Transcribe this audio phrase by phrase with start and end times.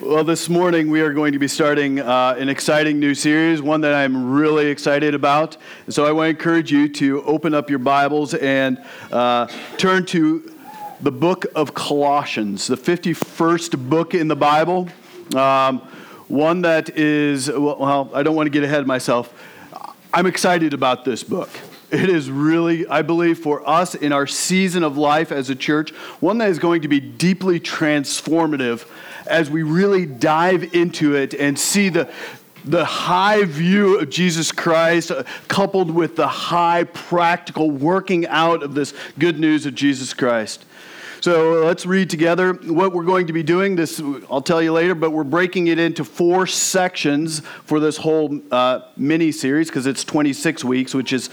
[0.00, 3.80] Well, this morning we are going to be starting uh, an exciting new series, one
[3.80, 5.56] that I'm really excited about.
[5.88, 8.78] So I want to encourage you to open up your Bibles and
[9.10, 10.54] uh, turn to
[11.00, 14.88] the book of Colossians, the 51st book in the Bible.
[15.34, 15.80] Um,
[16.28, 19.34] one that is, well, I don't want to get ahead of myself.
[20.14, 21.50] I'm excited about this book.
[21.90, 25.90] It is really, I believe, for us in our season of life as a church,
[26.20, 28.86] one that is going to be deeply transformative
[29.28, 32.10] as we really dive into it and see the,
[32.64, 38.74] the high view of Jesus Christ uh, coupled with the high practical working out of
[38.74, 40.64] this good news of Jesus Christ.
[41.20, 43.74] So let's read together what we're going to be doing.
[43.74, 44.00] This
[44.30, 48.82] I'll tell you later, but we're breaking it into four sections for this whole uh,
[48.96, 51.28] mini series because it's 26 weeks, which is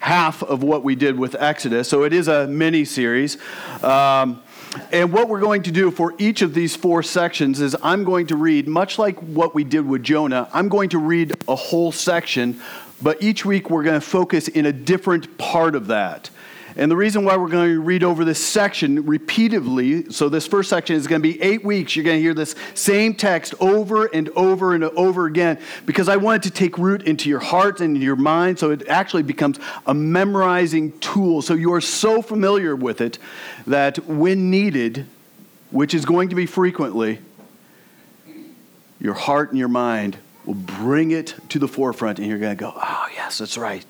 [0.00, 1.88] half of what we did with Exodus.
[1.88, 3.38] So it is a mini series.
[3.82, 4.42] Um,
[4.90, 8.28] and what we're going to do for each of these four sections is I'm going
[8.28, 11.92] to read, much like what we did with Jonah, I'm going to read a whole
[11.92, 12.60] section,
[13.00, 16.30] but each week we're going to focus in a different part of that.
[16.76, 20.70] And the reason why we're going to read over this section repeatedly, so this first
[20.70, 21.94] section is going to be eight weeks.
[21.94, 26.16] You're going to hear this same text over and over and over again because I
[26.16, 29.58] want it to take root into your heart and your mind so it actually becomes
[29.86, 31.42] a memorizing tool.
[31.42, 33.18] So you are so familiar with it
[33.66, 35.06] that when needed,
[35.70, 37.18] which is going to be frequently,
[38.98, 42.60] your heart and your mind will bring it to the forefront and you're going to
[42.60, 43.84] go, oh, yes, that's right.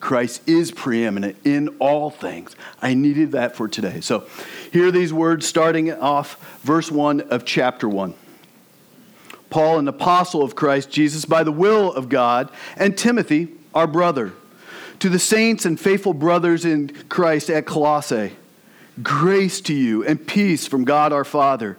[0.00, 2.54] Christ is preeminent in all things.
[2.80, 4.00] I needed that for today.
[4.00, 4.26] So,
[4.72, 8.14] here are these words starting off verse 1 of chapter 1.
[9.50, 14.32] Paul, an apostle of Christ Jesus by the will of God, and Timothy, our brother,
[15.00, 18.32] to the saints and faithful brothers in Christ at Colossae,
[19.02, 21.78] grace to you and peace from God our Father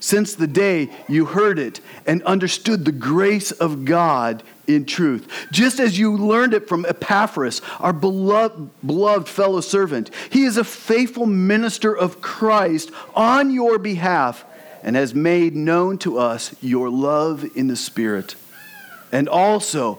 [0.00, 5.48] since the day you heard it and understood the grace of God in truth.
[5.52, 10.10] Just as you learned it from Epaphras, our beloved, beloved fellow servant.
[10.30, 14.44] He is a faithful minister of Christ on your behalf
[14.82, 18.34] and has made known to us your love in the Spirit.
[19.12, 19.98] And also,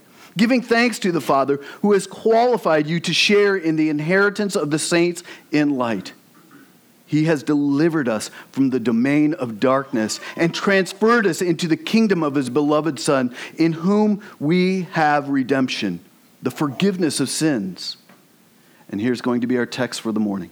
[0.37, 4.71] giving thanks to the Father who has qualified you to share in the inheritance of
[4.71, 6.13] the saints in light.
[7.05, 12.23] He has delivered us from the domain of darkness and transferred us into the kingdom
[12.23, 15.99] of his beloved Son, in whom we have redemption,
[16.41, 17.97] the forgiveness of sins.
[18.89, 20.51] And here's going to be our text for the morning.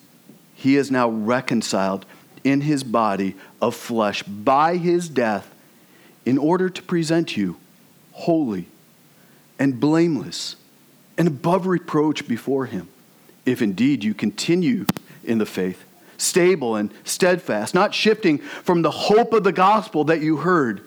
[0.61, 2.05] he is now reconciled
[2.43, 5.51] in his body of flesh by his death
[6.23, 7.57] in order to present you
[8.11, 8.67] holy
[9.57, 10.55] and blameless
[11.17, 12.87] and above reproach before him,
[13.43, 14.85] if indeed you continue
[15.23, 15.83] in the faith,
[16.19, 20.81] stable and steadfast, not shifting from the hope of the gospel that you heard,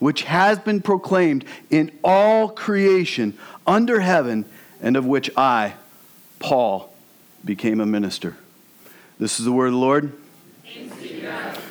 [0.00, 4.44] which has been proclaimed in all creation under heaven,
[4.82, 5.74] and of which I
[6.40, 6.92] Paul
[7.44, 8.36] became a minister.
[9.20, 10.12] This is the word of the Lord.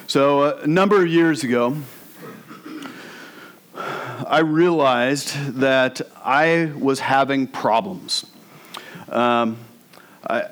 [0.05, 1.77] So, uh, a number of years ago,
[3.75, 8.27] I realized that I was having problems.
[9.07, 9.57] Um,
[10.29, 10.49] I,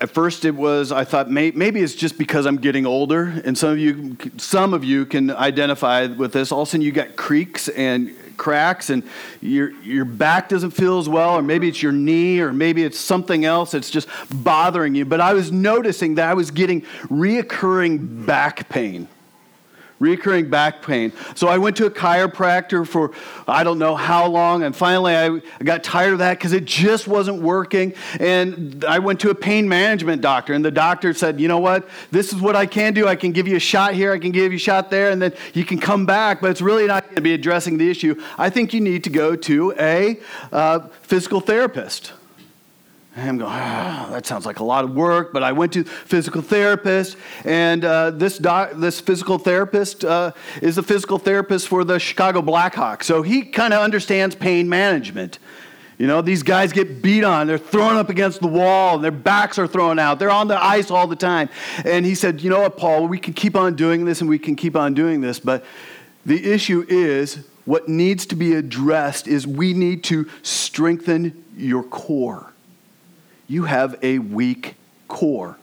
[0.00, 3.58] at first it was i thought may, maybe it's just because i'm getting older and
[3.58, 6.92] some of you some of you can identify with this all of a sudden you
[6.92, 9.02] got creaks and cracks and
[9.40, 12.98] your, your back doesn't feel as well or maybe it's your knee or maybe it's
[12.98, 15.04] something else that's just bothering you.
[15.04, 19.08] But i was noticing that i was getting reoccurring back pain
[20.00, 21.12] reoccurring back pain.
[21.34, 23.12] So I went to a chiropractor for
[23.46, 27.08] I don't know how long, and finally I got tired of that because it just
[27.08, 27.94] wasn't working.
[28.20, 31.88] And I went to a pain management doctor, and the doctor said, You know what?
[32.10, 33.08] This is what I can do.
[33.08, 35.20] I can give you a shot here, I can give you a shot there, and
[35.20, 38.20] then you can come back, but it's really not going to be addressing the issue.
[38.36, 40.20] I think you need to go to a
[40.52, 42.12] uh, physical therapist.
[43.20, 46.42] I'm going, oh, that sounds like a lot of work, but I went to physical
[46.42, 50.32] therapist, and uh, this, doc, this physical therapist uh,
[50.62, 53.04] is a physical therapist for the Chicago Blackhawks.
[53.04, 55.38] So he kind of understands pain management.
[55.98, 59.58] You know, these guys get beat on, they're thrown up against the wall, their backs
[59.58, 61.48] are thrown out, they're on the ice all the time.
[61.84, 64.38] And he said, You know what, Paul, we can keep on doing this and we
[64.38, 65.64] can keep on doing this, but
[66.24, 72.52] the issue is what needs to be addressed is we need to strengthen your core
[73.48, 74.76] you have a weak
[75.08, 75.56] core.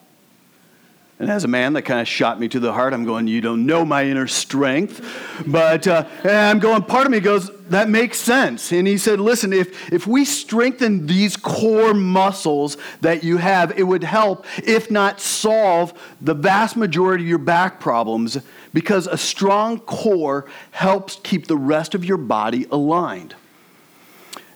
[1.18, 2.94] And as a man, that kind of shot me to the heart.
[2.94, 5.02] I'm going, You don't know my inner strength.
[5.48, 8.74] But uh, I'm going, part of me goes, That makes sense.
[8.74, 13.84] And he said, Listen, if, if we strengthen these core muscles that you have, it
[13.84, 18.38] would help, if not solve, the vast majority of your back problems
[18.74, 23.36] because a strong core helps keep the rest of your body aligned.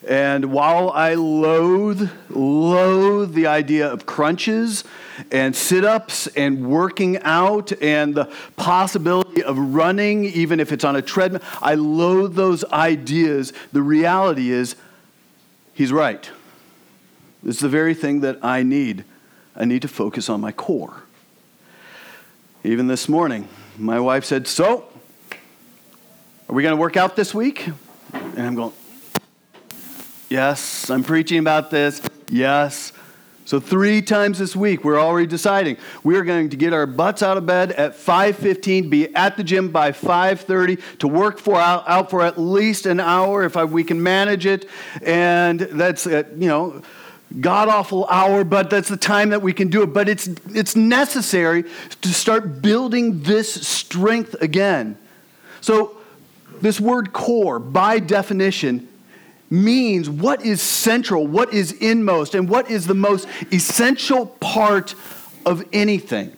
[0.10, 4.84] And while I loathe, loathe the idea of crunches
[5.32, 8.26] and sit ups and working out and the
[8.56, 13.54] possibility of running, even if it's on a treadmill, I loathe those ideas.
[13.72, 14.76] The reality is,
[15.76, 16.28] he's right.
[17.46, 19.06] It's the very thing that I need.
[19.56, 21.04] I need to focus on my core.
[22.64, 23.48] Even this morning,
[23.78, 24.86] my wife said, So,
[26.50, 27.68] are we going to work out this week?
[28.12, 28.74] And I'm going,
[30.30, 32.02] Yes, I'm preaching about this.
[32.30, 32.94] Yes.
[33.46, 37.36] So three times this week, we're already deciding we're going to get our butts out
[37.36, 42.12] of bed at 5:15, be at the gym by 5:30 to work for out, out
[42.12, 44.70] for at least an hour if I, we can manage it,
[45.02, 46.84] and that's uh, you know
[47.42, 49.88] god awful hour, but that's the time that we can do it.
[49.96, 51.64] But it's it's necessary
[52.02, 54.96] to start building this strength again.
[55.62, 55.98] So
[56.62, 58.88] this word core, by definition,
[59.50, 64.96] means what is central, what is inmost, and what is the most essential part
[65.46, 66.36] of anything.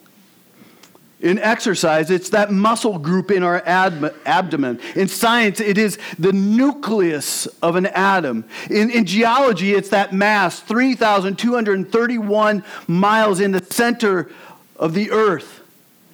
[1.19, 4.79] In exercise, it's that muscle group in our ab- abdomen.
[4.95, 8.45] In science, it is the nucleus of an atom.
[8.71, 14.31] In, in geology, it's that mass, 3,231 miles in the center
[14.77, 15.60] of the earth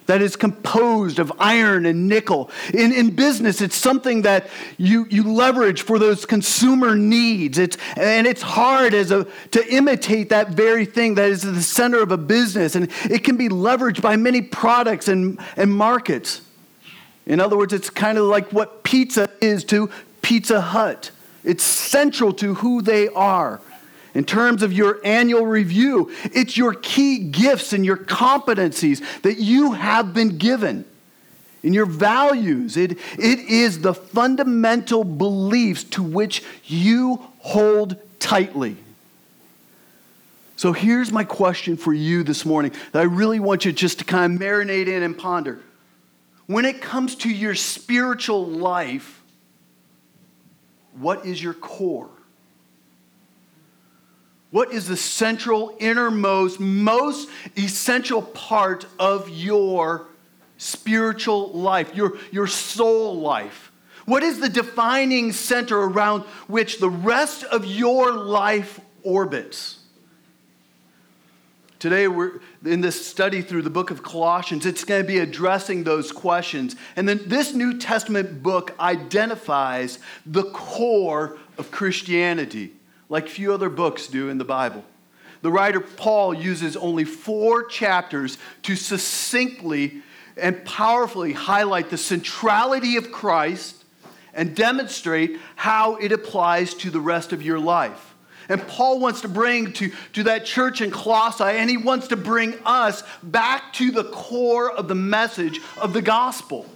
[0.08, 2.50] that is composed of iron and nickel.
[2.72, 7.58] In, in business, it's something that you, you leverage for those consumer needs.
[7.58, 12.02] It's, and it's hard as a, to imitate that very thing that is the center
[12.02, 12.74] of a business.
[12.74, 16.40] And it can be leveraged by many products and, and markets.
[17.26, 19.90] In other words, it's kind of like what pizza is to
[20.22, 21.10] Pizza Hut.
[21.44, 23.60] It's central to who they are.
[24.14, 29.72] In terms of your annual review, it's your key gifts and your competencies that you
[29.72, 30.84] have been given.
[31.62, 38.76] and your values, it, it is the fundamental beliefs to which you hold tightly.
[40.56, 44.04] So here's my question for you this morning that I really want you just to
[44.04, 45.60] kind of marinate in and ponder.
[46.46, 49.22] When it comes to your spiritual life,
[50.98, 52.08] what is your core?
[54.50, 60.06] What is the central, innermost, most essential part of your
[60.56, 63.70] spiritual life, your, your soul life?
[64.06, 69.80] What is the defining center around which the rest of your life orbits?
[71.78, 74.66] Today, we're in this study through the book of Colossians.
[74.66, 76.74] It's going to be addressing those questions.
[76.96, 82.72] And then this New Testament book identifies the core of Christianity
[83.08, 84.84] like few other books do in the Bible.
[85.42, 90.02] The writer Paul uses only four chapters to succinctly
[90.36, 93.84] and powerfully highlight the centrality of Christ
[94.34, 98.14] and demonstrate how it applies to the rest of your life.
[98.48, 102.16] And Paul wants to bring to, to that church in Colossae, and he wants to
[102.16, 106.66] bring us back to the core of the message of the gospel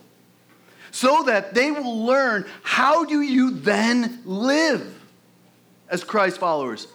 [0.90, 5.01] so that they will learn how do you then live
[5.92, 6.88] as Christ followers.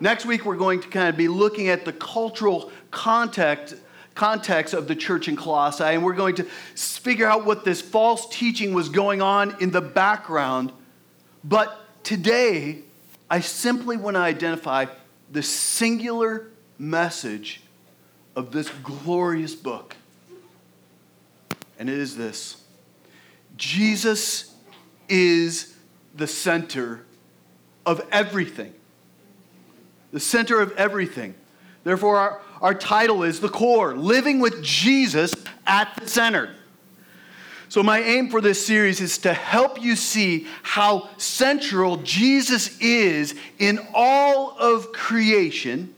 [0.00, 3.76] Next week, we're going to kind of be looking at the cultural context,
[4.14, 8.28] context of the church in Colossae, and we're going to figure out what this false
[8.28, 10.72] teaching was going on in the background.
[11.44, 12.80] But today,
[13.30, 14.86] I simply want to identify
[15.30, 17.62] the singular message
[18.34, 19.96] of this glorious book.
[21.78, 22.64] And it is this
[23.56, 24.54] Jesus
[25.08, 25.76] is
[26.14, 27.04] the center
[27.86, 28.74] of everything.
[30.12, 31.34] The center of everything.
[31.84, 35.34] Therefore, our, our title is The Core Living with Jesus
[35.66, 36.54] at the Center.
[37.68, 43.36] So, my aim for this series is to help you see how central Jesus is
[43.58, 45.94] in all of creation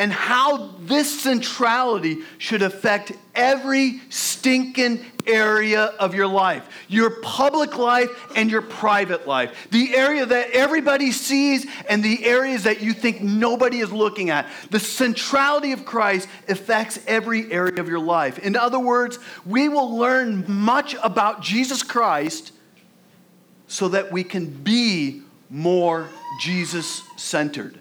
[0.00, 8.08] and how this centrality should affect every stinking area of your life your public life
[8.34, 9.68] and your private life.
[9.70, 14.46] The area that everybody sees and the areas that you think nobody is looking at.
[14.70, 18.38] The centrality of Christ affects every area of your life.
[18.38, 22.52] In other words, we will learn much about Jesus Christ
[23.68, 26.08] so that we can be more
[26.40, 27.78] Jesus centered.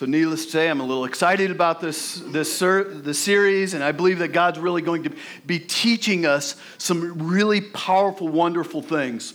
[0.00, 3.92] So, needless to say, I'm a little excited about this, this, this series, and I
[3.92, 5.12] believe that God's really going to
[5.44, 9.34] be teaching us some really powerful, wonderful things.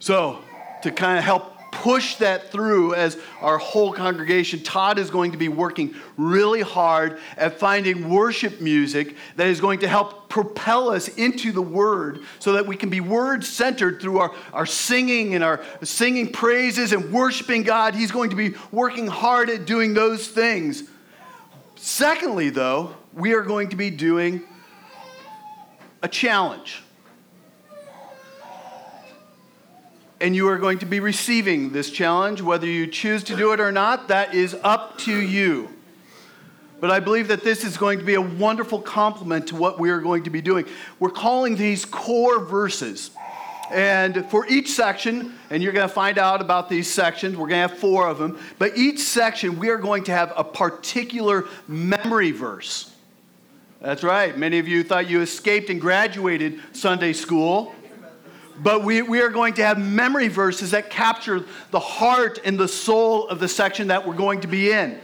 [0.00, 0.40] So,
[0.82, 5.38] to kind of help push that through as our whole congregation, Todd is going to
[5.38, 11.06] be working really hard at finding worship music that is going to help propel us
[11.08, 15.44] into the Word so that we can be Word centered through our, our singing and
[15.44, 17.94] our singing praises and worshiping God.
[17.94, 20.82] He's going to be working hard at doing those things.
[21.76, 24.42] Secondly, though, we are going to be doing
[26.02, 26.82] a challenge.
[30.20, 32.42] And you are going to be receiving this challenge.
[32.42, 35.68] Whether you choose to do it or not, that is up to you.
[36.80, 39.90] But I believe that this is going to be a wonderful complement to what we
[39.90, 40.66] are going to be doing.
[41.00, 43.10] We're calling these core verses.
[43.70, 47.62] And for each section, and you're going to find out about these sections, we're going
[47.62, 51.46] to have four of them, but each section we are going to have a particular
[51.66, 52.94] memory verse.
[53.80, 54.36] That's right.
[54.36, 57.74] Many of you thought you escaped and graduated Sunday school.
[58.60, 62.68] But we, we are going to have memory verses that capture the heart and the
[62.68, 64.98] soul of the section that we're going to be in.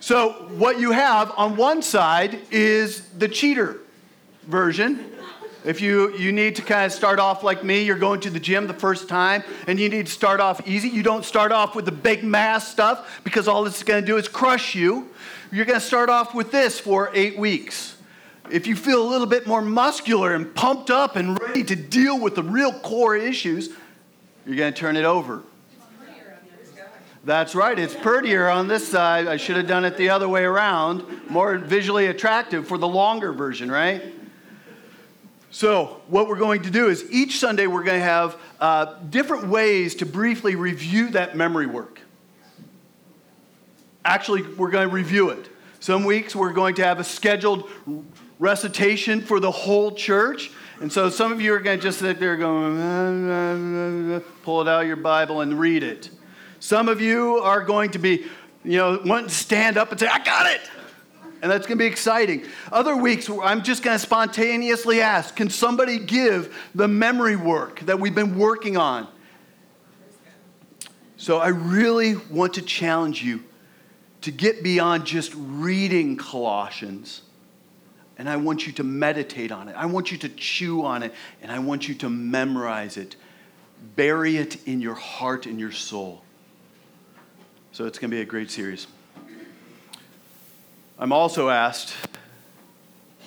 [0.00, 3.78] So, what you have on one side is the cheater
[4.46, 5.12] version.
[5.64, 8.38] If you, you need to kind of start off like me, you're going to the
[8.38, 10.88] gym the first time and you need to start off easy.
[10.88, 14.16] You don't start off with the big mass stuff because all it's going to do
[14.16, 15.08] is crush you.
[15.50, 17.95] You're going to start off with this for eight weeks.
[18.50, 22.18] If you feel a little bit more muscular and pumped up and ready to deal
[22.20, 23.70] with the real core issues,
[24.46, 25.42] you're going to turn it over.
[27.24, 29.26] That's right, it's prettier on this side.
[29.26, 31.28] I should have done it the other way around.
[31.28, 34.14] More visually attractive for the longer version, right?
[35.50, 39.48] So, what we're going to do is each Sunday we're going to have uh, different
[39.48, 42.00] ways to briefly review that memory work.
[44.04, 45.48] Actually, we're going to review it.
[45.80, 47.68] Some weeks we're going to have a scheduled
[48.38, 50.50] recitation for the whole church.
[50.80, 54.82] And so some of you are going to just sit there going, pull it out
[54.82, 56.10] of your Bible and read it.
[56.60, 58.26] Some of you are going to be,
[58.64, 60.60] you know, want to stand up and say, I got it.
[61.42, 62.44] And that's going to be exciting.
[62.72, 68.00] Other weeks, I'm just going to spontaneously ask, can somebody give the memory work that
[68.00, 69.06] we've been working on?
[71.18, 73.44] So I really want to challenge you
[74.22, 77.22] to get beyond just reading Colossians
[78.18, 79.76] and I want you to meditate on it.
[79.76, 83.16] I want you to chew on it, and I want you to memorize it.
[83.94, 86.22] Bury it in your heart and your soul.
[87.72, 88.86] So it's going to be a great series.
[90.98, 91.94] I'm also asked,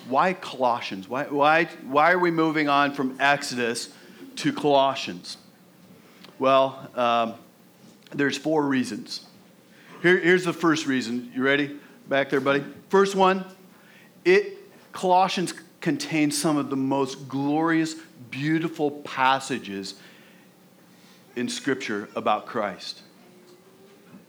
[0.08, 1.08] why Colossians?
[1.08, 3.90] Why, why, why are we moving on from Exodus
[4.36, 5.36] to Colossians?
[6.40, 7.34] Well, um,
[8.10, 9.26] there's four reasons.
[10.02, 11.30] Here, here's the first reason.
[11.32, 11.78] You ready?
[12.08, 12.64] Back there, buddy.
[12.88, 13.44] First one,
[14.24, 14.58] it
[14.92, 17.94] Colossians contains some of the most glorious,
[18.30, 19.94] beautiful passages
[21.36, 23.02] in Scripture about Christ.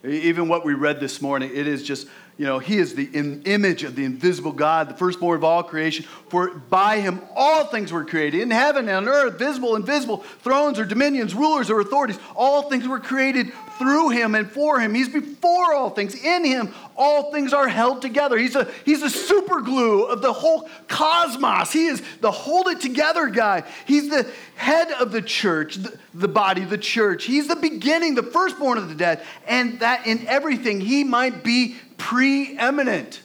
[0.04, 2.08] Even what we read this morning, it is just
[2.42, 6.06] you know, he is the image of the invisible God, the firstborn of all creation.
[6.30, 10.80] For by him all things were created, in heaven and on earth, visible, invisible, thrones
[10.80, 12.18] or dominions, rulers or authorities.
[12.36, 13.52] All things were created
[13.82, 14.94] through him and for him.
[14.94, 16.14] He's before all things.
[16.14, 18.38] In him, all things are held together.
[18.38, 21.72] He's a, he's a super glue of the whole cosmos.
[21.72, 23.64] He is the hold it together guy.
[23.88, 27.26] He's the head of the church, the, the body, the church.
[27.26, 31.76] He's the beginning, the firstborn of the dead, and that in everything he might be
[31.98, 33.22] preeminent.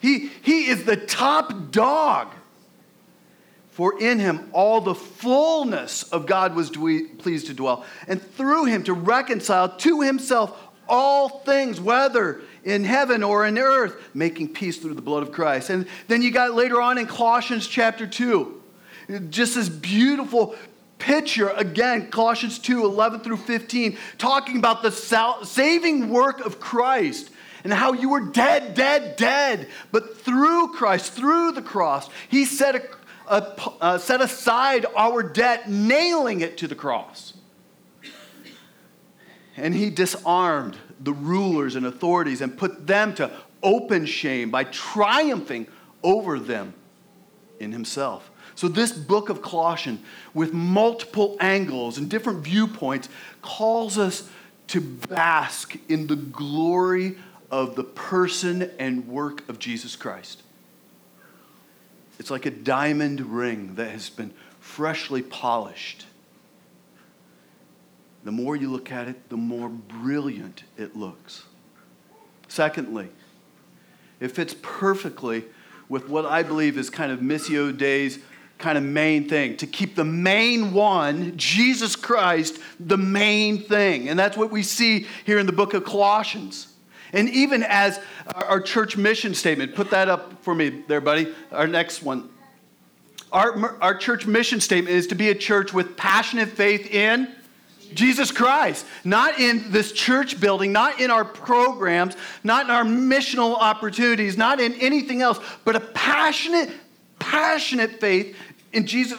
[0.00, 2.32] He, he is the top dog.
[3.80, 8.84] For in him all the fullness of God was pleased to dwell, and through him
[8.84, 14.92] to reconcile to himself all things, whether in heaven or in earth, making peace through
[14.92, 15.70] the blood of Christ.
[15.70, 18.62] And then you got later on in Colossians chapter 2,
[19.30, 20.56] just this beautiful
[20.98, 24.90] picture again, Colossians 2 11 through 15, talking about the
[25.42, 27.30] saving work of Christ
[27.64, 29.68] and how you were dead, dead, dead.
[29.90, 32.90] But through Christ, through the cross, He set,
[33.30, 37.34] uh, set aside our debt, nailing it to the cross.
[39.56, 43.30] And He disarmed the rulers and authorities and put them to
[43.62, 45.66] open shame by triumphing
[46.02, 46.74] over them
[47.60, 48.30] in Himself.
[48.54, 50.00] So, this book of Colossians,
[50.34, 53.08] with multiple angles and different viewpoints,
[53.42, 54.28] calls us
[54.68, 57.16] to bask in the glory
[57.50, 60.42] of the person and work of Jesus Christ.
[62.20, 66.04] It's like a diamond ring that has been freshly polished.
[68.24, 71.44] The more you look at it, the more brilliant it looks.
[72.46, 73.08] Secondly,
[74.20, 75.46] it fits perfectly
[75.88, 78.18] with what I believe is kind of Missio Dei's
[78.58, 84.10] kind of main thing to keep the main one, Jesus Christ, the main thing.
[84.10, 86.69] And that's what we see here in the book of Colossians.
[87.12, 88.00] And even as
[88.34, 92.28] our church mission statement, put that up for me there, buddy, our next one.
[93.32, 97.32] Our, our church mission statement is to be a church with passionate faith in
[97.94, 103.56] Jesus Christ, not in this church building, not in our programs, not in our missional
[103.56, 106.70] opportunities, not in anything else, but a passionate,
[107.18, 108.36] passionate faith
[108.72, 109.18] in Jesus,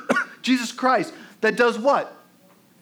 [0.42, 2.17] Jesus Christ that does what?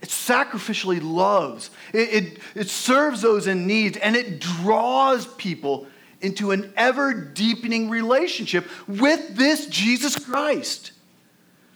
[0.06, 5.88] It sacrificially loves, it, it, it serves those in need, and it draws people
[6.20, 10.92] into an ever deepening relationship with this Jesus Christ.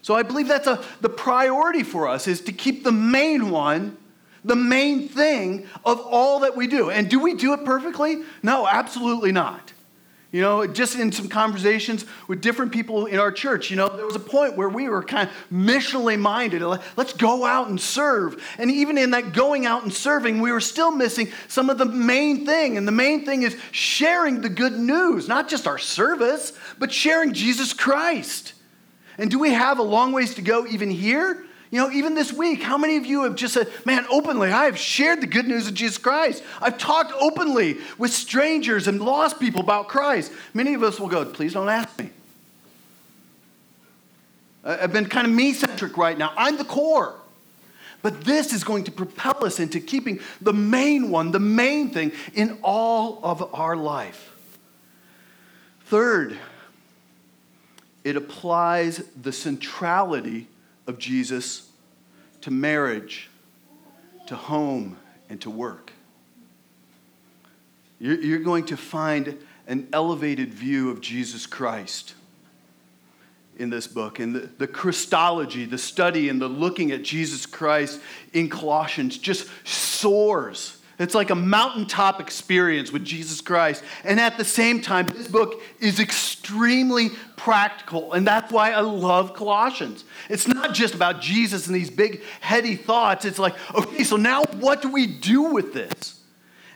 [0.03, 3.97] So I believe that's a, the priority for us is to keep the main one,
[4.45, 6.89] the main thing of all that we do.
[6.89, 8.23] And do we do it perfectly?
[8.45, 9.73] No, absolutely not.
[10.33, 14.07] You know, just in some conversations with different people in our church, you know, there
[14.07, 16.63] was a point where we were kind of missionally minded.
[16.97, 18.41] Let's go out and serve.
[18.57, 21.85] And even in that going out and serving, we were still missing some of the
[21.85, 22.77] main thing.
[22.77, 27.33] And the main thing is sharing the good news, not just our service, but sharing
[27.33, 28.53] Jesus Christ.
[29.19, 31.45] And do we have a long ways to go even here?
[31.71, 34.65] You know, even this week, how many of you have just said, man, openly, I
[34.65, 36.43] have shared the good news of Jesus Christ.
[36.61, 40.33] I've talked openly with strangers and lost people about Christ.
[40.53, 42.11] Many of us will go, please don't ask me.
[44.65, 46.33] I've been kind of me centric right now.
[46.37, 47.15] I'm the core.
[48.03, 52.13] But this is going to propel us into keeping the main one, the main thing
[52.35, 54.33] in all of our life.
[55.85, 56.37] Third,
[58.03, 60.49] it applies the centrality
[60.91, 61.71] of Jesus
[62.43, 63.31] to marriage,
[64.27, 64.99] to home,
[65.31, 65.93] and to work.
[67.99, 72.15] You're, going to find an elevated view of Jesus Christ
[73.59, 74.19] in this book.
[74.19, 78.01] And the, the Christology, the study and the looking at Jesus Christ
[78.33, 83.83] in Colossians just soars it's like a mountaintop experience with Jesus Christ.
[84.05, 88.13] And at the same time, this book is extremely practical.
[88.13, 90.05] And that's why I love Colossians.
[90.29, 93.25] It's not just about Jesus and these big, heady thoughts.
[93.25, 96.21] It's like, okay, so now what do we do with this?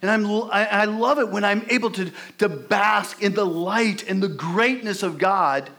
[0.00, 4.22] And I'm, I, love it when I'm able to, to bask in the light and
[4.22, 5.70] the greatness of God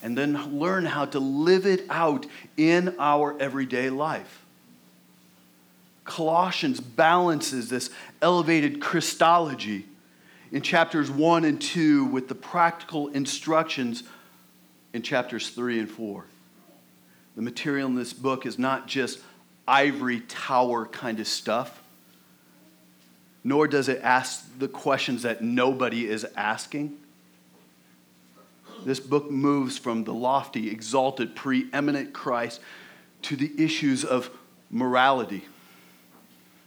[0.00, 2.24] and then learn how to live it out
[2.56, 4.45] in our everyday life.
[6.06, 7.90] Colossians balances this
[8.22, 9.84] elevated Christology
[10.52, 14.04] in chapters 1 and 2 with the practical instructions
[14.92, 16.24] in chapters 3 and 4.
[17.34, 19.18] The material in this book is not just
[19.68, 21.82] ivory tower kind of stuff,
[23.42, 26.96] nor does it ask the questions that nobody is asking.
[28.84, 32.60] This book moves from the lofty, exalted, preeminent Christ
[33.22, 34.30] to the issues of
[34.70, 35.44] morality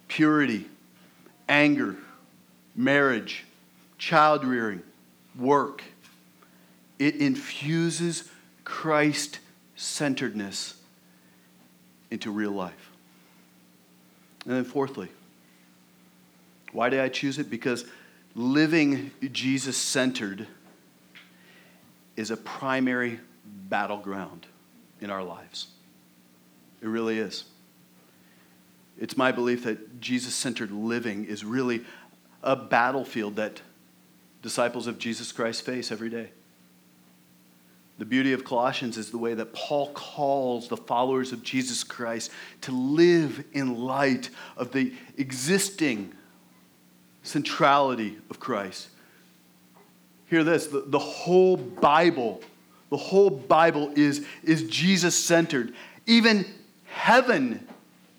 [0.10, 0.66] purity,
[1.48, 1.96] anger,
[2.76, 3.46] marriage,
[3.98, 4.84] child rearing,
[5.38, 5.82] work.
[6.98, 8.30] It infuses
[8.66, 9.40] Christ
[9.78, 10.76] centeredness
[12.12, 12.92] into real life.
[14.46, 15.08] And then, fourthly,
[16.74, 17.50] why did I choose it?
[17.50, 17.86] Because
[18.36, 20.48] living Jesus centered
[22.16, 23.20] is a primary
[23.70, 24.46] battleground
[25.02, 25.68] in our lives.
[26.82, 27.46] It really is.
[29.00, 31.86] It's my belief that Jesus centered living is really
[32.44, 33.62] a battlefield that
[34.42, 36.32] disciples of Jesus Christ face every day.
[37.98, 42.32] The beauty of Colossians is the way that Paul calls the followers of Jesus Christ
[42.62, 46.14] to live in light of the existing
[47.24, 48.88] centrality of Christ.
[50.28, 52.42] Hear this the, the whole Bible,
[52.90, 55.74] the whole Bible is, is Jesus centered.
[56.06, 56.46] Even
[56.86, 57.68] heaven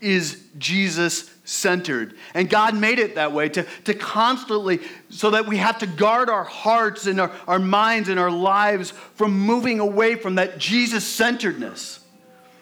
[0.01, 2.15] is Jesus centered.
[2.35, 6.31] And God made it that way to, to constantly, so that we have to guard
[6.31, 11.05] our hearts and our, our minds and our lives from moving away from that Jesus
[11.05, 12.01] centeredness.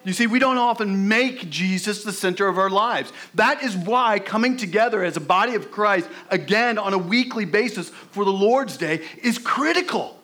[0.05, 3.12] You see, we don't often make Jesus the center of our lives.
[3.35, 7.90] That is why coming together as a body of Christ, again on a weekly basis
[7.90, 10.18] for the Lord's Day, is critical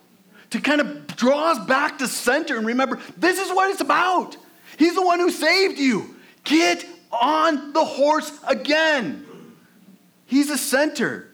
[0.51, 4.37] to kind of draw us back to center and remember this is what it's about.
[4.79, 6.17] He's the one who saved you.
[6.45, 6.87] Get
[7.21, 9.27] on the horse again.
[10.27, 11.31] He's the center.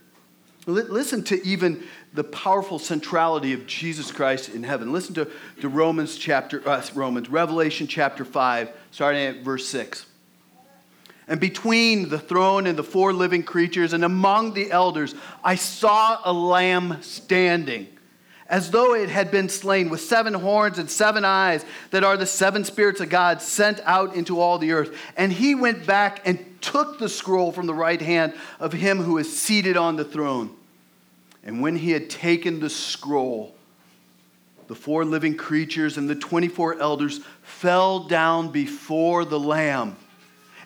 [0.66, 4.92] Listen to even the powerful centrality of Jesus Christ in heaven.
[4.92, 10.06] Listen to, to Romans chapter, uh, Romans, Revelation chapter 5, starting at verse 6.
[11.28, 15.14] And between the throne and the four living creatures and among the elders,
[15.44, 17.86] I saw a lamb standing
[18.50, 22.26] as though it had been slain, with seven horns and seven eyes, that are the
[22.26, 24.94] seven spirits of God sent out into all the earth.
[25.16, 29.18] And he went back and took the scroll from the right hand of him who
[29.18, 30.50] is seated on the throne.
[31.44, 33.54] And when he had taken the scroll,
[34.66, 39.96] the four living creatures and the 24 elders fell down before the Lamb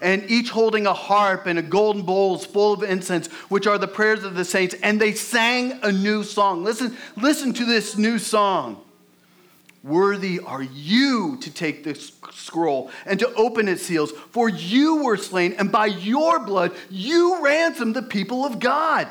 [0.05, 3.89] and each holding a harp and a golden bowls full of incense, which are the
[3.89, 4.77] prayers of the saints.
[4.83, 6.63] And they sang a new song.
[6.63, 8.83] Listen, listen to this new song.
[9.83, 15.17] Worthy are you to take this scroll and to open its seals, for you were
[15.17, 19.09] slain, and by your blood you ransomed the people of God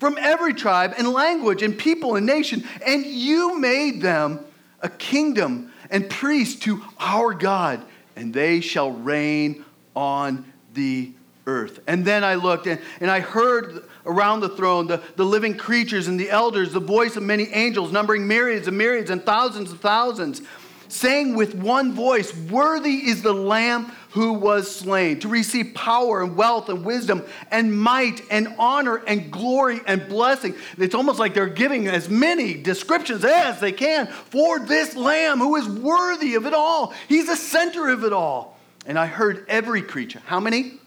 [0.00, 4.40] from every tribe and language and people and nation, and you made them
[4.80, 7.84] a kingdom and priests to our God,
[8.16, 9.63] and they shall reign
[9.94, 11.12] on the
[11.46, 11.80] earth.
[11.86, 16.08] And then I looked and, and I heard around the throne the, the living creatures
[16.08, 19.80] and the elders, the voice of many angels, numbering myriads and myriads and thousands and
[19.80, 20.42] thousands,
[20.88, 26.36] saying with one voice, Worthy is the Lamb who was slain to receive power and
[26.36, 30.54] wealth and wisdom and might and honor and glory and blessing.
[30.78, 35.56] It's almost like they're giving as many descriptions as they can for this Lamb who
[35.56, 36.94] is worthy of it all.
[37.08, 38.53] He's the center of it all.
[38.86, 40.22] And I heard every creature.
[40.26, 40.78] How many?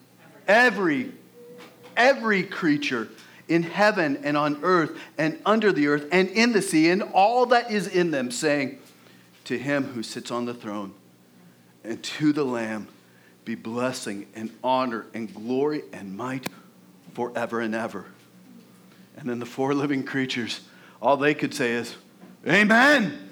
[0.48, 1.12] Every,
[1.96, 3.10] every creature
[3.48, 7.48] in heaven and on earth and under the earth and in the sea and all
[7.48, 8.80] that is in them, saying,
[9.46, 10.94] To him who sits on the throne
[11.84, 12.88] and to the Lamb
[13.46, 16.48] be blessing and honor and glory and might
[17.14, 18.06] forever and ever.
[19.16, 20.62] And then the four living creatures,
[21.02, 21.96] all they could say is,
[22.46, 23.30] Amen.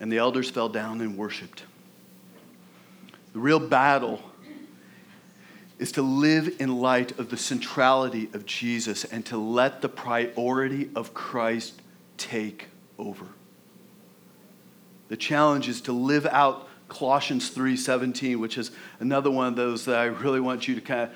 [0.00, 1.64] And the elders fell down and worshiped.
[3.32, 4.20] The real battle
[5.78, 10.90] is to live in light of the centrality of Jesus and to let the priority
[10.94, 11.80] of Christ
[12.18, 12.68] take
[12.98, 13.26] over.
[15.08, 19.98] The challenge is to live out Colossians 3:17, which is another one of those that
[19.98, 21.10] I really want you to kind of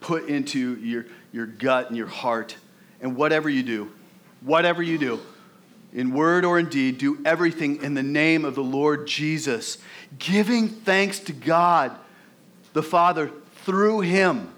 [0.00, 2.56] put into your, your gut and your heart.
[3.00, 3.90] And whatever you do,
[4.42, 5.20] whatever you do,
[5.92, 9.78] in word or in deed, do everything in the name of the Lord Jesus,
[10.18, 11.96] giving thanks to God
[12.72, 13.30] the Father
[13.64, 14.52] through Him.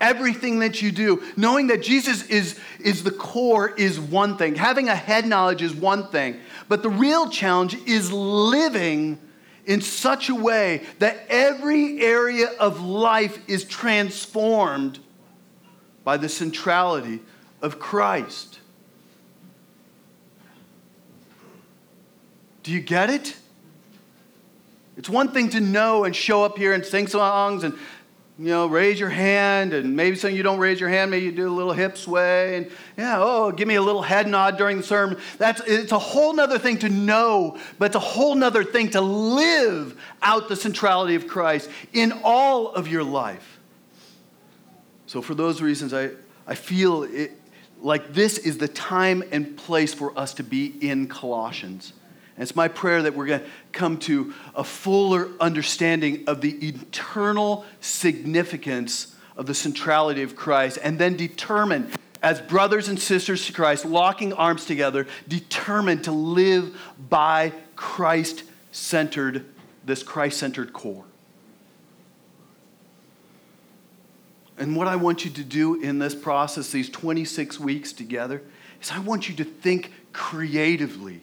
[0.00, 4.56] Everything that you do, knowing that Jesus is, is the core, is one thing.
[4.56, 6.40] Having a head knowledge is one thing.
[6.68, 9.20] But the real challenge is living
[9.64, 14.98] in such a way that every area of life is transformed
[16.02, 17.20] by the centrality
[17.60, 18.58] of Christ.
[22.62, 23.36] Do you get it?
[24.96, 27.74] It's one thing to know and show up here and sing songs and
[28.38, 31.32] you know, raise your hand, and maybe some you don't raise your hand, maybe you
[31.32, 34.78] do a little hip sway, and yeah, oh, give me a little head nod during
[34.78, 35.18] the sermon.
[35.36, 39.00] That's it's a whole nother thing to know, but it's a whole nother thing to
[39.02, 43.60] live out the centrality of Christ in all of your life.
[45.06, 46.10] So for those reasons, I,
[46.46, 47.32] I feel it
[47.82, 51.92] like this is the time and place for us to be in Colossians.
[52.36, 56.66] And it's my prayer that we're going to come to a fuller understanding of the
[56.66, 61.90] eternal significance of the centrality of Christ and then determine,
[62.22, 69.44] as brothers and sisters to Christ, locking arms together, determined to live by Christ centered,
[69.84, 71.04] this Christ centered core.
[74.58, 78.42] And what I want you to do in this process, these 26 weeks together,
[78.80, 81.22] is I want you to think creatively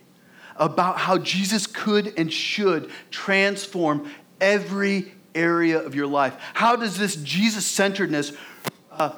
[0.60, 6.36] about how Jesus could and should transform every area of your life.
[6.54, 8.34] How does this Jesus centeredness
[8.92, 9.14] uh,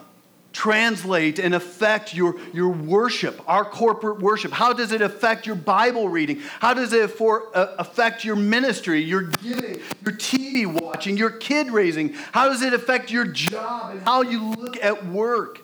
[0.54, 4.52] translate and affect your, your worship, our corporate worship?
[4.52, 6.42] How does it affect your Bible reading?
[6.60, 11.72] How does it for, uh, affect your ministry, your giving, your TV watching, your kid
[11.72, 12.14] raising?
[12.32, 15.62] How does it affect your job and how you look at work?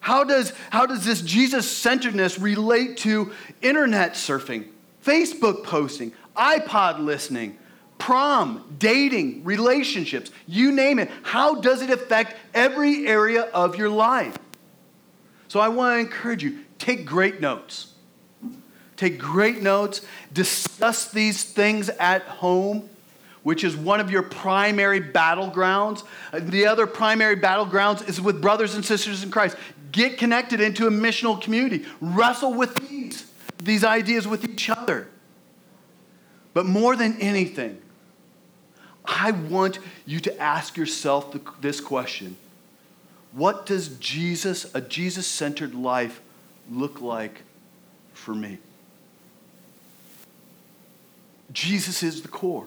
[0.00, 4.68] How does, how does this Jesus centeredness relate to internet surfing,
[5.04, 7.58] Facebook posting, iPod listening,
[7.98, 11.10] prom, dating, relationships, you name it.
[11.22, 14.36] How does it affect every area of your life?
[15.48, 17.94] So I want to encourage you take great notes.
[18.96, 20.02] Take great notes.
[20.32, 22.88] Discuss these things at home,
[23.42, 26.04] which is one of your primary battlegrounds.
[26.32, 29.56] The other primary battlegrounds is with brothers and sisters in Christ.
[29.90, 31.86] Get connected into a missional community.
[32.00, 33.29] Wrestle with these,
[33.60, 35.08] these ideas with each other.
[36.52, 37.80] But more than anything,
[39.04, 42.36] I want you to ask yourself this question
[43.32, 46.20] What does Jesus, a Jesus centered life,
[46.70, 47.42] look like
[48.12, 48.58] for me?
[51.52, 52.66] Jesus is the core.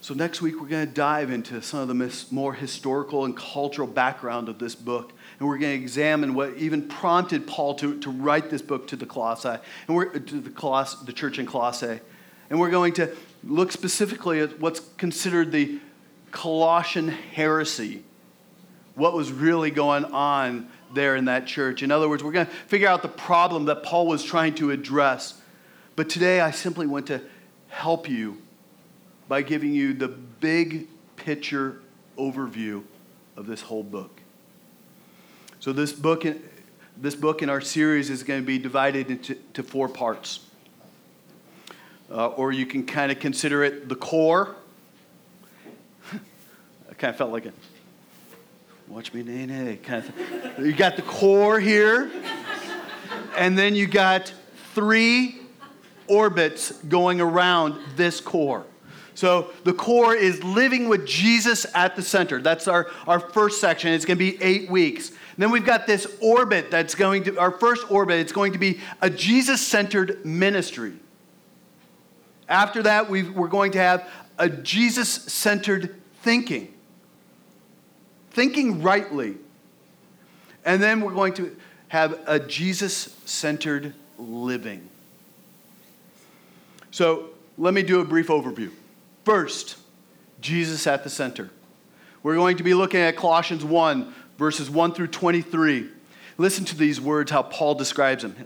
[0.00, 3.86] So, next week, we're going to dive into some of the more historical and cultural
[3.86, 5.12] background of this book.
[5.42, 8.96] And we're going to examine what even prompted Paul to, to write this book to
[8.96, 11.98] the Colossae, and we're, to the, Coloss, the church in Colossae.
[12.48, 15.80] And we're going to look specifically at what's considered the
[16.30, 18.04] Colossian heresy,
[18.94, 21.82] what was really going on there in that church.
[21.82, 24.70] In other words, we're going to figure out the problem that Paul was trying to
[24.70, 25.40] address.
[25.96, 27.20] But today, I simply want to
[27.66, 28.40] help you
[29.26, 31.80] by giving you the big picture
[32.16, 32.84] overview
[33.36, 34.21] of this whole book.
[35.62, 36.26] So, this book,
[36.96, 40.40] this book in our series is going to be divided into four parts
[42.10, 44.56] uh, or you can kind of consider it the core.
[46.12, 47.54] I kind of felt like it.
[48.88, 49.78] Watch me, nay, nay.
[49.80, 50.04] Kind
[50.58, 50.66] of.
[50.66, 52.10] You got the core here,
[53.38, 54.34] and then you got
[54.74, 55.42] three
[56.08, 58.66] orbits going around this core.
[59.14, 62.40] So the core is living with Jesus at the center.
[62.40, 63.92] That's our, our first section.
[63.92, 65.10] It's going to be eight weeks.
[65.10, 68.58] And then we've got this orbit that's going to, our first orbit, it's going to
[68.58, 70.94] be a Jesus centered ministry.
[72.48, 76.72] After that, we are going to have a Jesus centered thinking,
[78.30, 79.36] thinking rightly.
[80.64, 81.56] And then we're going to
[81.88, 84.88] have a Jesus centered living.
[86.90, 88.70] So let me do a brief overview.
[89.24, 89.76] First,
[90.40, 91.50] Jesus at the center.
[92.22, 95.88] We're going to be looking at Colossians 1, verses 1 through 23.
[96.38, 98.36] Listen to these words, how Paul describes them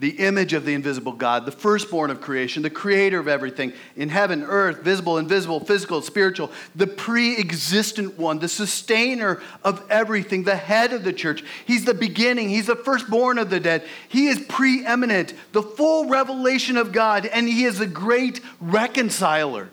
[0.00, 4.08] the image of the invisible God, the firstborn of creation, the creator of everything in
[4.08, 10.56] heaven, earth, visible, invisible, physical, spiritual, the pre existent one, the sustainer of everything, the
[10.56, 11.44] head of the church.
[11.66, 13.84] He's the beginning, he's the firstborn of the dead.
[14.08, 19.68] He is preeminent, the full revelation of God, and he is the great reconciler.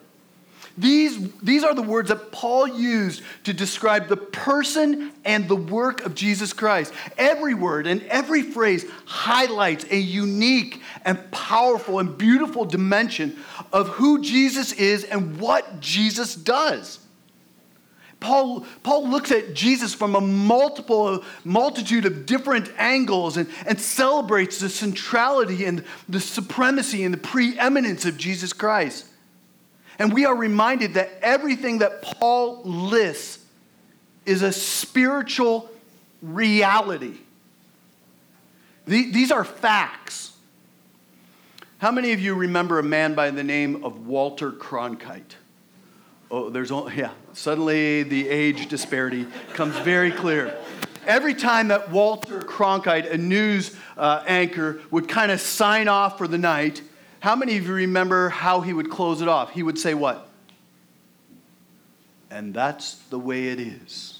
[0.77, 6.05] These, these are the words that Paul used to describe the person and the work
[6.05, 6.93] of Jesus Christ.
[7.17, 13.37] Every word and every phrase highlights a unique and powerful and beautiful dimension
[13.73, 16.99] of who Jesus is and what Jesus does.
[18.19, 24.59] Paul, Paul looks at Jesus from a multiple multitude of different angles and, and celebrates
[24.59, 29.05] the centrality and the supremacy and the preeminence of Jesus Christ.
[29.99, 33.43] And we are reminded that everything that Paul lists
[34.25, 35.69] is a spiritual
[36.21, 37.15] reality.
[38.85, 40.33] These are facts.
[41.79, 45.35] How many of you remember a man by the name of Walter Cronkite?
[46.29, 50.57] Oh, there's only, yeah, suddenly the age disparity comes very clear.
[51.05, 56.27] Every time that Walter Cronkite, a news uh, anchor, would kind of sign off for
[56.27, 56.81] the night,
[57.27, 59.51] how many of you remember how he would close it off?
[59.51, 60.29] He would say, What?
[62.31, 64.19] And that's the way it is.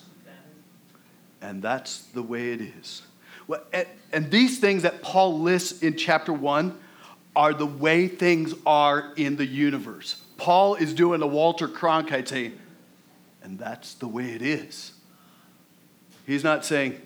[1.41, 3.04] and that's the way it is.
[3.48, 6.78] Well, and, and these things that Paul lists in chapter 1
[7.34, 10.22] are the way things are in the universe.
[10.36, 12.60] Paul is doing a Walter Cronkite saying,
[13.41, 14.91] and that's the way it is.
[16.26, 17.02] He's not saying,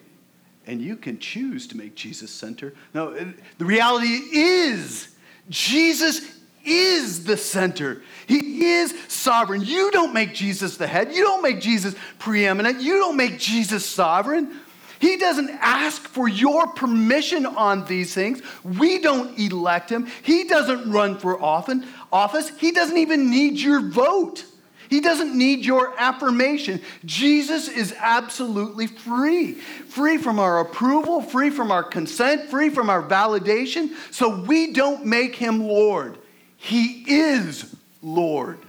[0.65, 2.73] and you can choose to make Jesus center.
[2.95, 3.13] No,
[3.59, 5.10] the reality is
[5.51, 6.21] Jesus
[6.63, 8.01] is the center.
[8.25, 9.61] He is sovereign.
[9.61, 11.13] You don't make Jesus the head.
[11.13, 12.81] You don't make Jesus preeminent.
[12.81, 14.59] You don't make Jesus sovereign.
[14.99, 18.41] He doesn't ask for your permission on these things.
[18.63, 20.07] We don't elect him.
[20.21, 22.49] He doesn't run for office.
[22.59, 24.45] He doesn't even need your vote.
[24.91, 26.81] He doesn't need your affirmation.
[27.05, 29.53] Jesus is absolutely free.
[29.53, 33.91] Free from our approval, free from our consent, free from our validation.
[34.11, 36.17] So we don't make him Lord.
[36.57, 38.59] He is Lord.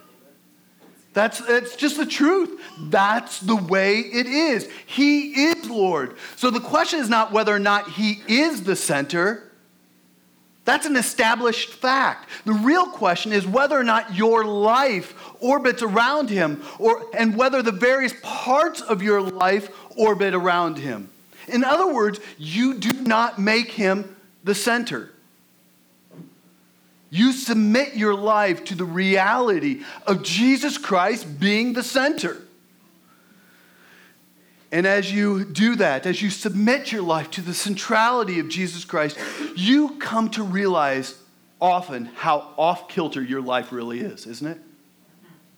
[1.12, 2.56] That's, that's just the truth.
[2.78, 4.68] That's the way it is.
[4.86, 6.16] He is Lord.
[6.36, 9.51] So the question is not whether or not He is the center.
[10.64, 12.28] That's an established fact.
[12.44, 17.62] The real question is whether or not your life orbits around Him or, and whether
[17.62, 21.08] the various parts of your life orbit around Him.
[21.48, 25.10] In other words, you do not make Him the center.
[27.10, 32.40] You submit your life to the reality of Jesus Christ being the center.
[34.72, 38.86] And as you do that, as you submit your life to the centrality of Jesus
[38.86, 39.18] Christ,
[39.54, 41.18] you come to realize
[41.60, 44.58] often how off kilter your life really is, isn't it?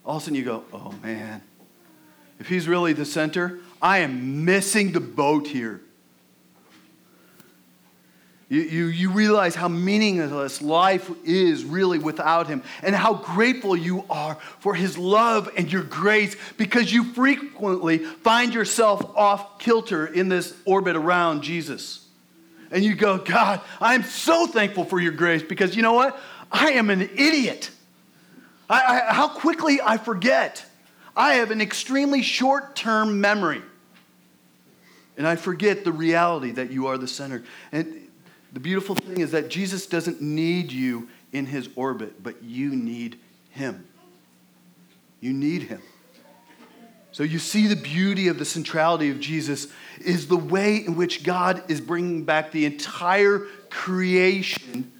[0.04, 1.42] All of a sudden you go, oh man,
[2.40, 5.80] if he's really the center, I am missing the boat here.
[8.54, 14.04] You, you, you realize how meaningless life is really without Him, and how grateful you
[14.08, 20.28] are for His love and your grace because you frequently find yourself off kilter in
[20.28, 22.06] this orbit around Jesus.
[22.70, 26.16] And you go, God, I'm so thankful for your grace because you know what?
[26.52, 27.72] I am an idiot.
[28.70, 30.64] I, I, how quickly I forget.
[31.16, 33.62] I have an extremely short term memory.
[35.16, 37.42] And I forget the reality that you are the center.
[37.72, 38.03] And
[38.54, 43.18] the beautiful thing is that Jesus doesn't need you in his orbit, but you need
[43.50, 43.86] him.
[45.20, 45.82] You need him.
[47.10, 49.66] So you see the beauty of the centrality of Jesus
[50.00, 53.40] is the way in which God is bringing back the entire
[53.70, 54.92] creation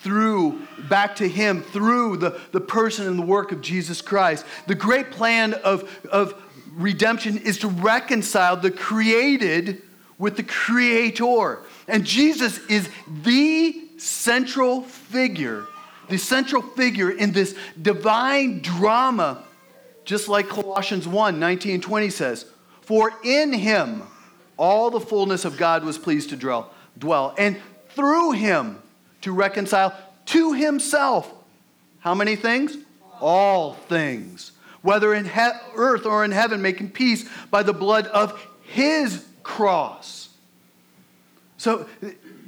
[0.00, 4.74] through back to him through the, the person and the work of jesus christ the
[4.74, 6.40] great plan of, of
[6.74, 9.82] redemption is to reconcile the created
[10.18, 12.88] with the creator and Jesus is
[13.22, 15.64] the central figure,
[16.08, 19.44] the central figure in this divine drama,
[20.04, 22.46] just like Colossians 1 19 and 20 says.
[22.82, 24.02] For in him
[24.56, 27.56] all the fullness of God was pleased to dwell, dwell and
[27.90, 28.82] through him
[29.22, 29.94] to reconcile
[30.26, 31.32] to himself.
[32.00, 32.76] How many things?
[33.20, 34.52] All things.
[34.82, 40.28] Whether in he- earth or in heaven, making peace by the blood of his cross.
[41.56, 41.88] So,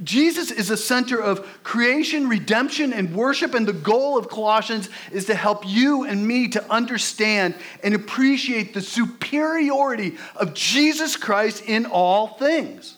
[0.05, 5.25] Jesus is the center of creation, redemption, and worship, and the goal of Colossians is
[5.27, 11.87] to help you and me to understand and appreciate the superiority of Jesus Christ in
[11.87, 12.97] all things.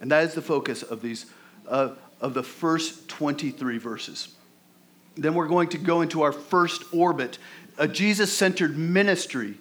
[0.00, 1.26] And that is the focus of these,
[1.68, 4.28] uh, of the first 23 verses.
[5.16, 7.38] Then we're going to go into our first orbit,
[7.78, 9.54] a Jesus centered ministry.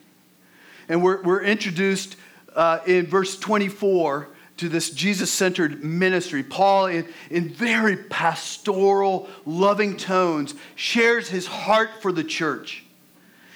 [0.89, 2.17] And we're, we're introduced
[2.55, 6.43] uh, in verse 24 to this Jesus centered ministry.
[6.43, 12.83] Paul, in, in very pastoral, loving tones, shares his heart for the church.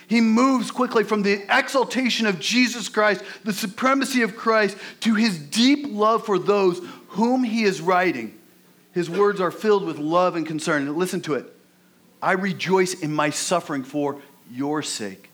[0.08, 5.38] He moves quickly from the exaltation of Jesus Christ, the supremacy of Christ, to his
[5.38, 8.38] deep love for those whom he is writing.
[8.94, 10.98] His words are filled with love and concern.
[10.98, 11.54] Listen to it.
[12.22, 15.27] I rejoice in my suffering for your sake.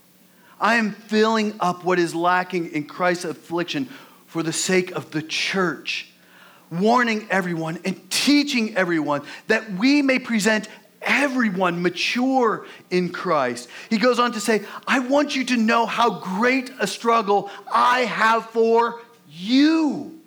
[0.63, 3.89] I am filling up what is lacking in Christ's affliction
[4.27, 6.07] for the sake of the church,
[6.71, 10.69] warning everyone and teaching everyone that we may present
[11.01, 13.67] everyone mature in Christ.
[13.89, 18.05] He goes on to say, I want you to know how great a struggle I
[18.05, 20.17] have for you.